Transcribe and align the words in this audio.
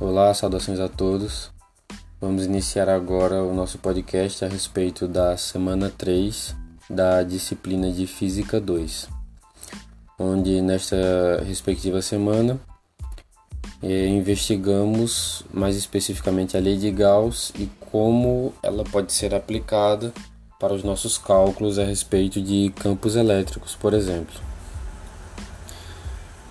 Olá, 0.00 0.32
saudações 0.32 0.78
a 0.78 0.88
todos. 0.88 1.50
Vamos 2.20 2.44
iniciar 2.44 2.88
agora 2.88 3.42
o 3.42 3.52
nosso 3.52 3.78
podcast 3.78 4.44
a 4.44 4.48
respeito 4.48 5.08
da 5.08 5.36
semana 5.36 5.90
3 5.90 6.54
da 6.88 7.24
disciplina 7.24 7.90
de 7.90 8.06
Física 8.06 8.60
2, 8.60 9.08
onde 10.16 10.62
nesta 10.62 11.42
respectiva 11.44 12.00
semana 12.00 12.60
eh, 13.82 14.06
investigamos 14.06 15.42
mais 15.52 15.74
especificamente 15.74 16.56
a 16.56 16.60
lei 16.60 16.76
de 16.76 16.92
Gauss 16.92 17.52
e 17.58 17.68
como 17.90 18.54
ela 18.62 18.84
pode 18.84 19.12
ser 19.12 19.34
aplicada 19.34 20.12
para 20.60 20.74
os 20.74 20.84
nossos 20.84 21.18
cálculos 21.18 21.76
a 21.76 21.84
respeito 21.84 22.40
de 22.40 22.72
campos 22.76 23.16
elétricos, 23.16 23.74
por 23.74 23.92
exemplo. 23.92 24.40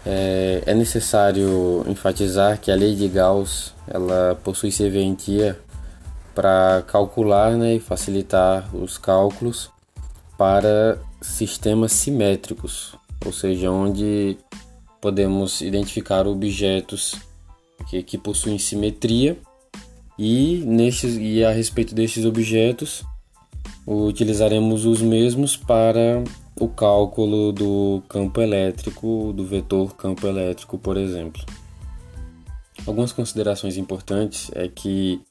É, 0.10 0.64
é 0.66 0.74
necessário 0.74 1.84
enfatizar 1.86 2.62
que 2.62 2.72
a 2.72 2.76
lei 2.76 2.96
de 2.96 3.10
Gauss 3.10 3.74
ela 3.86 4.40
possui 4.42 4.72
serventia 4.72 5.60
para 6.34 6.82
calcular 6.88 7.58
né, 7.58 7.76
e 7.76 7.80
facilitar 7.82 8.74
os 8.74 8.98
cálculos 8.98 9.70
para 10.38 10.98
sistemas 11.22 11.92
simétricos, 11.92 12.96
ou 13.26 13.34
seja, 13.34 13.70
onde 13.70 14.38
podemos 15.02 15.60
identificar 15.60 16.26
objetos 16.26 17.16
que, 17.90 18.02
que 18.02 18.18
possuem 18.18 18.58
simetria 18.58 19.38
e, 20.18 20.64
nestes, 20.66 21.18
e 21.20 21.44
a 21.44 21.52
respeito 21.52 21.94
destes 21.94 22.24
objetos 22.24 23.04
utilizaremos 23.86 24.86
os 24.86 25.02
mesmos 25.02 25.58
para 25.58 26.24
o 26.60 26.68
cálculo 26.68 27.52
do 27.52 28.02
campo 28.10 28.42
elétrico, 28.42 29.32
do 29.34 29.46
vetor 29.46 29.96
campo 29.96 30.28
elétrico, 30.28 30.78
por 30.78 30.98
exemplo. 30.98 31.44
Algumas 32.86 33.12
considerações 33.12 33.78
importantes 33.78 34.50
é 34.56 34.68
que 34.68 35.22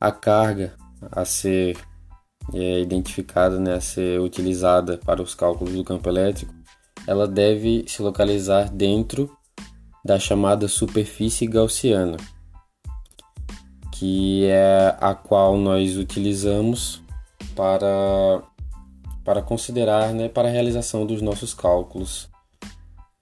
a 0.00 0.10
carga 0.10 0.74
a 1.10 1.24
ser 1.24 1.76
é, 2.52 2.80
identificada, 2.80 3.58
né, 3.58 3.74
a 3.74 3.80
ser 3.80 4.20
utilizada 4.20 4.98
para 4.98 5.22
os 5.22 5.34
cálculos 5.34 5.74
do 5.74 5.84
campo 5.84 6.08
elétrico, 6.08 6.52
ela 7.06 7.26
deve 7.26 7.84
se 7.86 8.02
localizar 8.02 8.70
dentro 8.70 9.30
da 10.04 10.18
chamada 10.18 10.66
superfície 10.68 11.46
gaussiana, 11.46 12.16
que 13.92 14.46
é 14.46 14.96
a 15.00 15.14
qual 15.14 15.56
nós 15.56 15.96
utilizamos 15.96 17.02
para, 17.54 18.42
para 19.24 19.42
considerar, 19.42 20.12
né, 20.12 20.28
para 20.28 20.48
a 20.48 20.50
realização 20.50 21.06
dos 21.06 21.22
nossos 21.22 21.54
cálculos 21.54 22.28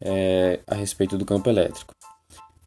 é, 0.00 0.60
a 0.66 0.74
respeito 0.74 1.18
do 1.18 1.24
campo 1.24 1.48
elétrico. 1.48 1.94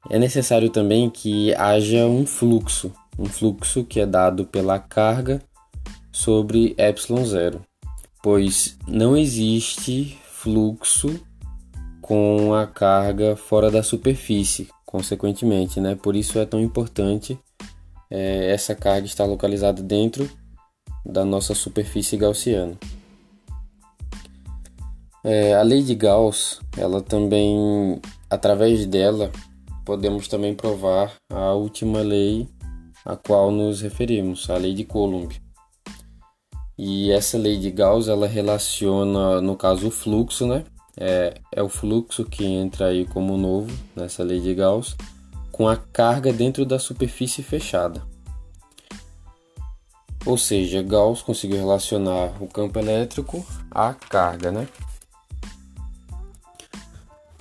É 0.10 0.20
necessário 0.20 0.70
também 0.70 1.10
que 1.10 1.54
haja 1.56 2.06
um 2.06 2.26
fluxo, 2.26 2.92
um 3.18 3.26
fluxo 3.26 3.84
que 3.84 4.00
é 4.00 4.06
dado 4.06 4.46
pela 4.46 4.78
carga 4.78 5.42
sobre 6.12 6.76
ε0, 6.76 7.62
pois 8.22 8.78
não 8.88 9.16
existe 9.16 10.18
fluxo 10.26 11.20
com 12.02 12.54
a 12.54 12.68
carga 12.68 13.36
fora 13.36 13.72
da 13.72 13.82
superfície, 13.82 14.68
consequentemente, 14.86 15.80
né? 15.80 15.96
Por 15.96 16.16
isso 16.16 16.38
é 16.38 16.46
tão 16.46 16.60
importante 16.60 17.40
é, 18.12 18.52
essa 18.52 18.76
carga 18.76 19.08
estar 19.08 19.26
localizada 19.26 19.82
dentro 19.82 20.30
da 21.06 21.24
nossa 21.24 21.56
superfície 21.56 22.18
gaussiana. 22.18 22.78
É, 25.24 25.54
a 25.54 25.62
lei 25.62 25.82
de 25.82 25.96
Gauss, 25.96 26.60
ela 26.78 27.02
também, 27.02 28.02
através 28.30 28.86
dela, 28.86 29.32
podemos 29.86 30.28
também 30.28 30.54
provar 30.54 31.14
a 31.32 31.54
última 31.54 32.02
lei 32.02 32.48
a 33.06 33.16
qual 33.16 33.50
nos 33.50 33.82
referimos, 33.82 34.50
a 34.50 34.58
lei 34.58 34.74
de 34.74 34.84
Coulomb. 34.84 35.32
E 36.78 37.12
essa 37.12 37.38
lei 37.38 37.58
de 37.58 37.72
Gauss, 37.72 38.08
ela 38.08 38.28
relaciona, 38.28 39.40
no 39.40 39.56
caso, 39.56 39.88
o 39.88 39.92
fluxo, 39.92 40.46
né? 40.46 40.66
É, 40.98 41.36
é 41.52 41.64
o 41.64 41.70
fluxo 41.70 42.26
que 42.26 42.46
entra 42.46 42.88
aí 42.88 43.06
como 43.06 43.38
novo 43.38 43.72
nessa 43.96 44.24
lei 44.24 44.42
de 44.42 44.54
Gauss, 44.54 44.96
com 45.52 45.68
a 45.68 45.78
carga 45.78 46.34
dentro 46.34 46.66
da 46.66 46.78
superfície 46.78 47.42
fechada. 47.42 48.02
Ou 50.26 50.38
seja, 50.38 50.82
Gauss 50.82 51.22
conseguiu 51.22 51.60
relacionar 51.60 52.42
o 52.42 52.48
campo 52.48 52.80
elétrico 52.80 53.46
à 53.70 53.94
carga, 53.94 54.52
né? 54.52 54.68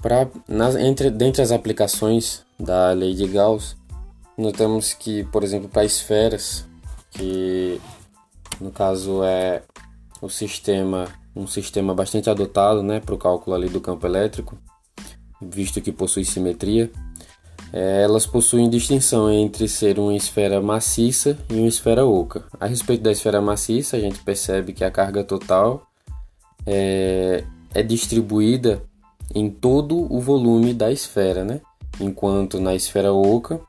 Pra, 0.03 0.29
nas, 0.49 0.75
entre, 0.75 1.11
dentre 1.11 1.41
as 1.41 1.53
aplicações 1.53 2.43
da 2.59 2.91
lei 2.91 3.15
de 3.15 3.27
Gauss, 3.29 3.77
notamos 4.37 4.93
que, 4.93 5.23
por 5.27 5.45
exemplo, 5.45 5.69
para 5.69 5.85
esferas, 5.85 6.67
que 7.13 7.81
no 8.61 8.73
caso 8.73 9.23
é 9.23 9.63
o 10.21 10.29
sistema, 10.29 11.07
um 11.37 11.47
sistema 11.47 11.95
bastante 11.95 12.29
adotado 12.29 12.83
né, 12.83 12.99
para 12.99 13.15
o 13.15 13.19
cálculo 13.19 13.55
ali 13.55 13.69
do 13.69 13.81
campo 13.81 14.05
elétrico, 14.05 14.59
visto 15.41 15.81
que 15.81 15.93
possui 15.93 16.25
simetria, 16.25 16.91
é, 17.73 18.03
elas 18.03 18.27
possuem 18.27 18.69
distinção 18.69 19.31
entre 19.31 19.69
ser 19.69 20.01
uma 20.01 20.15
esfera 20.15 20.61
maciça 20.61 21.39
e 21.49 21.55
uma 21.55 21.69
esfera 21.69 22.05
oca. 22.05 22.45
A 22.61 22.67
respeito 22.67 23.03
da 23.03 23.13
esfera 23.13 23.41
maciça, 23.41 23.97
a 23.97 24.01
gente 24.01 24.19
percebe 24.19 24.73
que 24.73 24.85
a 24.85 24.91
carga 24.91 25.23
total 25.23 25.87
é, 26.67 27.45
é 27.73 27.83
distribuída 27.83 28.83
em 29.35 29.51
todo 29.51 30.13
o 30.13 30.21
volume 30.21 30.75
da 30.75 30.91
esfera, 30.91 31.45
né? 31.45 31.61
enquanto 32.01 32.59
na 32.59 32.75
esfera 32.75 33.13
oca 33.13 33.61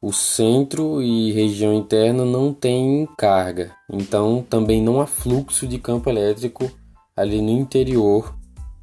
o 0.00 0.12
centro 0.12 1.02
e 1.02 1.32
região 1.32 1.72
interna 1.72 2.24
não 2.24 2.52
tem 2.52 3.08
carga, 3.16 3.72
então 3.90 4.44
também 4.48 4.82
não 4.82 5.00
há 5.00 5.06
fluxo 5.06 5.66
de 5.66 5.78
campo 5.78 6.10
elétrico 6.10 6.70
ali 7.16 7.40
no 7.40 7.50
interior 7.50 8.34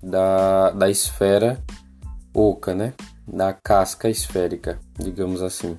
da, 0.01 0.71
da 0.71 0.89
esfera 0.89 1.63
oca, 2.33 2.73
né? 2.73 2.93
da 3.27 3.53
casca 3.53 4.09
esférica, 4.09 4.79
digamos 4.99 5.41
assim. 5.41 5.77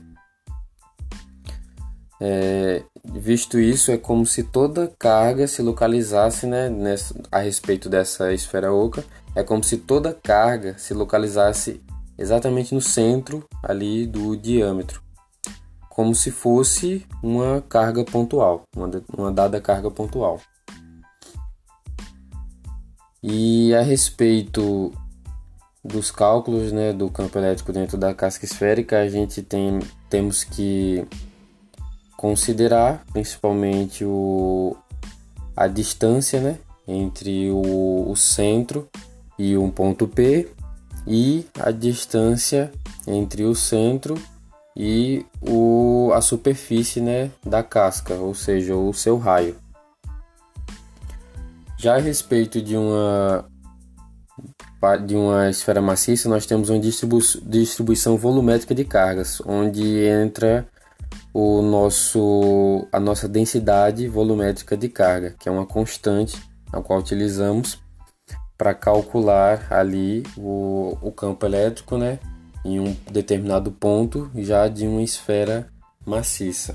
É, 2.21 2.83
visto 3.05 3.59
isso, 3.59 3.91
é 3.91 3.99
como 3.99 4.25
se 4.25 4.45
toda 4.45 4.93
carga 4.99 5.47
se 5.47 5.61
localizasse 5.63 6.47
né, 6.47 6.69
nessa, 6.69 7.15
a 7.31 7.41
respeito 7.41 7.89
dessa 7.89 8.33
esfera 8.33 8.73
oca, 8.73 9.05
é 9.35 9.43
como 9.43 9.65
se 9.65 9.79
toda 9.79 10.15
carga 10.15 10.77
se 10.79 10.95
localizasse 10.95 11.83
exatamente 12.17 12.75
no 12.75 12.81
centro 12.81 13.47
ali 13.63 14.07
do 14.07 14.37
diâmetro, 14.37 15.03
como 15.91 16.15
se 16.15 16.31
fosse 16.31 17.05
uma 17.23 17.63
carga 17.69 18.05
pontual, 18.05 18.63
uma, 18.77 18.91
uma 19.17 19.33
dada 19.33 19.61
carga 19.61 19.91
pontual. 19.91 20.41
E 23.23 23.75
a 23.75 23.81
respeito 23.81 24.93
dos 25.85 26.11
cálculos 26.11 26.73
né, 26.73 26.93
do 26.93 27.11
campo 27.11 27.39
elétrico 27.39 27.73
dentro 27.73 27.99
da 27.99 28.15
casca 28.15 28.45
esférica, 28.45 29.01
a 29.01 29.09
gente 29.09 29.43
tem, 29.43 29.81
temos 30.09 30.45
que 30.45 31.07
considerar 32.17 33.05
principalmente 33.13 34.05
o, 34.05 34.77
a 35.57 35.67
distância 35.67 36.41
né, 36.41 36.59
entre 36.87 37.51
o, 37.51 38.11
o 38.11 38.17
centro 38.17 38.89
e 39.39 39.57
um 39.57 39.71
ponto 39.71 40.07
P 40.07 40.49
e 41.07 41.47
a 41.59 41.71
distância 41.71 42.73
entre 43.07 43.45
o 43.45 43.55
centro 43.55 44.15
e 44.77 45.25
o, 45.41 46.11
a 46.15 46.21
superfície 46.21 47.01
né, 47.01 47.31
da 47.45 47.63
casca, 47.63 48.15
ou 48.15 48.35
seja, 48.35 48.75
o 48.75 48.93
seu 48.93 49.19
raio. 49.19 49.57
Já 51.79 51.97
a 51.97 52.01
respeito 52.01 52.61
de 52.61 52.77
uma 52.77 53.45
de 55.07 55.17
uma 55.17 55.49
esfera 55.49 55.81
maciça, 55.81 56.29
nós 56.29 56.45
temos 56.45 56.69
uma 56.69 56.79
distribu 56.79 57.19
distribuição 57.43 58.19
volumétrica 58.19 58.75
de 58.75 58.85
cargas, 58.85 59.41
onde 59.47 60.05
entra 60.05 60.69
o 61.35 61.61
nosso, 61.61 62.87
a 62.93 63.01
nossa 63.01 63.29
densidade 63.29 64.07
volumétrica 64.07 64.77
de 64.77 64.89
carga, 64.89 65.35
que 65.37 65.49
é 65.49 65.53
uma 65.53 65.67
constante 65.67 66.41
a 66.73 66.81
qual 66.81 67.01
utilizamos 67.01 67.83
para 68.57 68.73
calcular 68.73 69.67
ali 69.69 70.23
o, 70.37 70.97
o 71.03 71.11
campo 71.11 71.45
elétrico 71.45 71.99
né, 71.99 72.21
em 72.65 72.79
um 72.79 72.97
determinado 73.11 73.73
ponto 73.73 74.31
já 74.37 74.69
de 74.69 74.87
uma 74.87 75.03
esfera 75.03 75.69
maciça. 76.07 76.73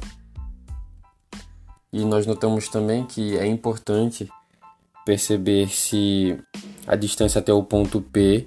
E 1.92 2.04
nós 2.04 2.28
notamos 2.28 2.68
também 2.68 3.06
que 3.06 3.38
é 3.38 3.48
importante 3.48 4.28
perceber 5.06 5.70
se 5.70 6.38
a 6.86 6.98
distância 6.98 7.40
até 7.40 7.54
o 7.54 7.64
ponto 7.64 8.02
P 8.02 8.46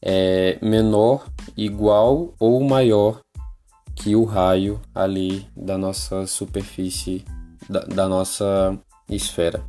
é 0.00 0.58
menor, 0.62 1.28
igual 1.56 2.34
ou 2.40 2.64
maior 2.64 3.21
que 3.94 4.16
o 4.16 4.24
raio 4.24 4.80
ali 4.94 5.46
da 5.56 5.76
nossa 5.78 6.26
superfície, 6.26 7.24
da, 7.68 7.80
da 7.80 8.08
nossa 8.08 8.78
esfera. 9.08 9.62